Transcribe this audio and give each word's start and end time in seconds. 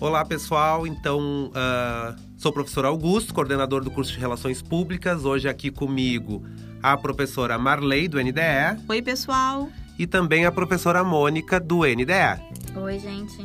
Olá, 0.00 0.24
pessoal. 0.24 0.86
Então, 0.86 1.50
uh, 1.50 2.14
sou 2.36 2.52
o 2.52 2.54
professor 2.54 2.84
Augusto, 2.84 3.34
coordenador 3.34 3.82
do 3.82 3.90
curso 3.90 4.12
de 4.12 4.18
Relações 4.20 4.62
Públicas. 4.62 5.24
Hoje 5.24 5.48
aqui 5.48 5.72
comigo 5.72 6.44
a 6.80 6.96
professora 6.96 7.58
Marley, 7.58 8.06
do 8.06 8.16
NDE. 8.22 8.80
Oi, 8.88 9.02
pessoal. 9.02 9.68
E 9.98 10.06
também 10.06 10.46
a 10.46 10.52
professora 10.52 11.02
Mônica, 11.02 11.58
do 11.58 11.80
NDE. 11.80 12.76
Oi, 12.76 12.98
gente. 13.00 13.44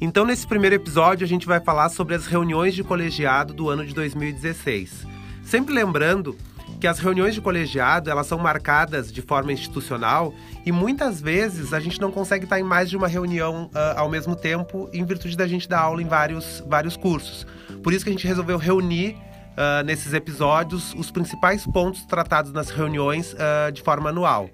Então, 0.00 0.24
nesse 0.24 0.46
primeiro 0.46 0.76
episódio, 0.76 1.26
a 1.26 1.28
gente 1.28 1.46
vai 1.46 1.60
falar 1.60 1.90
sobre 1.90 2.14
as 2.14 2.24
reuniões 2.26 2.74
de 2.74 2.82
colegiado 2.82 3.52
do 3.52 3.68
ano 3.68 3.84
de 3.84 3.92
2016. 3.92 5.06
Sempre 5.44 5.74
lembrando 5.74 6.34
que 6.76 6.86
as 6.86 6.98
reuniões 6.98 7.34
de 7.34 7.40
colegiado 7.40 8.10
elas 8.10 8.26
são 8.26 8.38
marcadas 8.38 9.12
de 9.12 9.22
forma 9.22 9.52
institucional 9.52 10.34
e 10.64 10.70
muitas 10.70 11.20
vezes 11.20 11.72
a 11.72 11.80
gente 11.80 12.00
não 12.00 12.10
consegue 12.10 12.44
estar 12.44 12.60
em 12.60 12.62
mais 12.62 12.90
de 12.90 12.96
uma 12.96 13.08
reunião 13.08 13.70
uh, 13.74 13.98
ao 13.98 14.08
mesmo 14.08 14.36
tempo 14.36 14.88
em 14.92 15.04
virtude 15.04 15.36
da 15.36 15.46
gente 15.46 15.68
dar 15.68 15.80
aula 15.80 16.02
em 16.02 16.06
vários, 16.06 16.62
vários 16.66 16.96
cursos. 16.96 17.46
Por 17.82 17.92
isso 17.92 18.04
que 18.04 18.10
a 18.10 18.12
gente 18.12 18.26
resolveu 18.26 18.58
reunir 18.58 19.10
uh, 19.12 19.84
nesses 19.84 20.12
episódios 20.12 20.94
os 20.94 21.10
principais 21.10 21.66
pontos 21.66 22.04
tratados 22.04 22.52
nas 22.52 22.70
reuniões 22.70 23.32
uh, 23.34 23.72
de 23.72 23.82
forma 23.82 24.10
anual. 24.10 24.50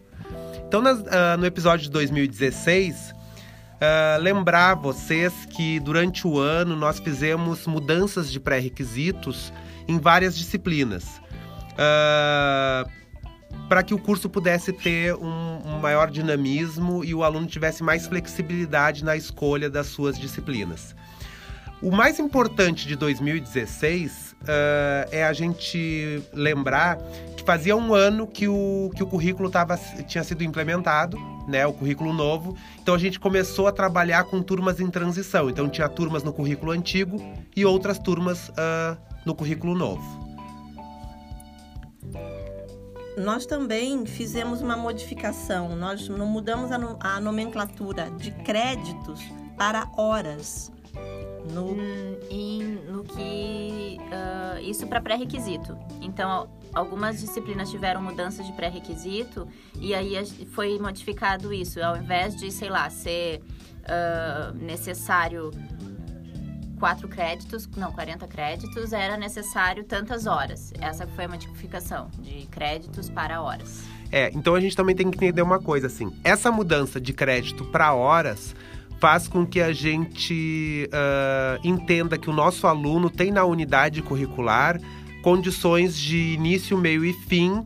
Então, 0.66 0.80
nas, 0.80 1.02
no 1.39 1.45
episódio 1.45 1.84
de 1.84 1.91
2016, 1.91 3.12
lembrar 4.23 4.75
vocês 4.75 5.45
que 5.45 5.78
durante 5.80 6.27
o 6.27 6.39
ano 6.39 6.75
nós 6.75 6.98
fizemos 6.98 7.66
mudanças 7.66 8.33
de 8.33 8.41
pré-requisitos 8.41 9.52
em 9.86 9.98
várias 9.98 10.34
disciplinas. 10.34 11.20
Uh, 11.73 12.91
para 13.69 13.83
que 13.83 13.95
o 13.95 13.99
curso 13.99 14.29
pudesse 14.29 14.73
ter 14.73 15.15
um, 15.15 15.59
um, 15.65 15.79
maior 15.81 16.11
dinamismo 16.11 17.03
e 17.05 17.15
o 17.15 17.25
aluno 17.25 17.47
tivesse 17.47 17.83
mais 17.83 18.06
flexibilidade 18.06 19.03
na 19.05 19.17
escolha 19.17 19.70
das 19.70 19.87
suas 19.87 20.19
disciplinas. 20.19 20.95
O 21.81 21.91
mais 21.91 22.20
importante 22.20 22.87
de 22.87 22.95
2016 22.95 24.37
uh, 24.42 25.09
é 25.11 25.25
a 25.25 25.33
gente 25.33 26.23
lembrar 26.33 26.98
que 27.37 27.42
fazia 27.45 27.75
um 27.75 27.95
ano 27.95 28.27
que 28.27 28.47
o, 28.47 28.91
que 28.95 29.03
o 29.03 29.07
currículo 29.07 29.51
tava, 29.51 29.77
tinha 30.07 30.23
sido 30.23 30.45
implementado, 30.45 31.17
né, 31.48 31.67
o 31.67 31.73
currículo 31.73 32.12
novo. 32.12 32.57
Então 32.81 32.95
a 32.95 32.98
gente 32.98 33.19
começou 33.19 33.67
a 33.67 33.73
trabalhar 33.73 34.25
com 34.25 34.41
turmas 34.42 34.81
em 34.81 34.91
transição. 34.91 35.51
Então 35.51 35.69
tinha 35.69 35.89
turmas 35.89 36.23
no 36.23 36.33
currículo 36.33 36.73
antigo 36.73 37.20
e 37.57 37.64
outras 37.64 37.98
turmas 37.98 38.51
uh, 38.51 38.97
no 39.25 39.34
currículo 39.34 39.75
novo 39.75 40.22
nós 43.16 43.46
também 43.46 44.06
fizemos 44.06 44.60
uma 44.60 44.77
modificação. 44.77 45.77
Nós 45.77 46.08
não 46.08 46.27
mudamos 46.27 46.72
a, 46.72 46.78
no, 46.78 46.98
a 47.00 47.20
nomenclatura 47.20 48.10
de 48.12 48.30
créditos 48.30 49.20
para 49.56 49.88
horas. 49.96 50.72
No, 51.52 51.72
hum, 51.72 52.78
no 52.88 53.02
que 53.05 53.98
uh, 54.00 54.60
isso 54.62 54.86
para 54.86 55.00
pré-requisito. 55.00 55.77
Então, 56.00 56.48
algumas 56.72 57.20
disciplinas 57.20 57.70
tiveram 57.70 58.00
mudança 58.00 58.42
de 58.42 58.52
pré-requisito 58.52 59.48
e 59.80 59.94
aí 59.94 60.14
foi 60.52 60.78
modificado 60.78 61.52
isso. 61.52 61.83
Ao 61.83 61.96
invés 61.96 62.36
de, 62.36 62.50
sei 62.52 62.68
lá, 62.68 62.88
ser 62.90 63.42
uh, 63.83 64.55
necessário 64.55 65.50
quatro 66.83 67.06
créditos, 67.06 67.69
não, 67.77 67.92
40 67.92 68.27
créditos, 68.27 68.92
era 68.92 69.16
necessário 69.16 69.84
tantas 69.84 70.27
horas. 70.27 70.72
Essa 70.80 71.06
foi 71.06 71.27
a 71.27 71.28
modificação 71.28 72.11
de 72.19 72.44
créditos 72.50 73.08
para 73.08 73.41
horas. 73.41 73.84
É, 74.11 74.33
então 74.34 74.56
a 74.56 74.61
gente 74.61 74.74
também 74.74 74.97
tem 74.97 75.08
que 75.08 75.16
entender 75.16 75.42
uma 75.42 75.61
coisa 75.61 75.86
assim. 75.86 76.12
Essa 76.24 76.50
mudança 76.50 77.00
de 77.00 77.12
crédito 77.12 77.64
para 77.66 77.94
horas 77.94 78.52
faz 78.98 79.28
com 79.28 79.47
que 79.47 79.61
a 79.61 79.72
gente 79.72 80.91
uh, 80.92 81.61
entenda 81.64 82.18
que 82.18 82.29
o 82.29 82.33
nosso 82.33 82.67
aluno 82.67 83.08
tem 83.08 83.30
na 83.30 83.45
unidade 83.45 84.02
curricular 84.02 84.80
condições 85.23 85.96
de 85.96 86.34
início, 86.34 86.77
meio 86.77 87.05
e 87.05 87.12
fim 87.12 87.64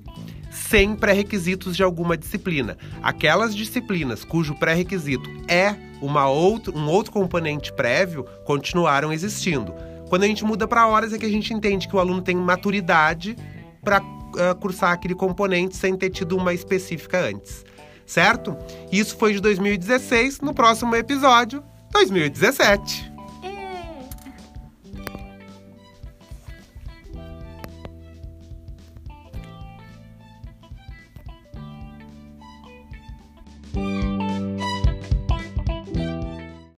sem 0.69 0.95
pré-requisitos 0.95 1.77
de 1.77 1.83
alguma 1.83 2.17
disciplina. 2.17 2.77
Aquelas 3.03 3.55
disciplinas 3.55 4.25
cujo 4.25 4.55
pré-requisito 4.55 5.29
é 5.49 5.75
uma 6.01 6.29
outro, 6.29 6.77
um 6.77 6.89
outro 6.89 7.13
componente 7.13 7.73
prévio 7.73 8.25
continuaram 8.45 9.13
existindo. 9.13 9.73
Quando 10.09 10.25
a 10.25 10.27
gente 10.27 10.45
muda 10.45 10.69
para 10.69 10.87
horas 10.87 11.13
é 11.13 11.19
que 11.19 11.27
a 11.27 11.31
gente 11.31 11.53
entende 11.53 11.89
que 11.89 11.97
o 11.97 11.99
aluno 11.99 12.23
tem 12.23 12.37
maturidade 12.37 13.37
para 13.83 14.01
uh, 14.01 14.51
ah, 14.51 14.55
cursar 14.55 14.93
aquele 14.93 15.15
componente 15.15 15.77
sem 15.77 15.97
ter 15.97 16.11
tido 16.11 16.37
uma 16.37 16.53
específica 16.53 17.19
antes. 17.19 17.65
Certo? 18.05 18.57
Isso 18.93 19.17
foi 19.17 19.33
de 19.33 19.41
2016, 19.41 20.41
no 20.41 20.55
próximo 20.55 20.95
episódio, 20.95 21.63
2017. 21.93 23.16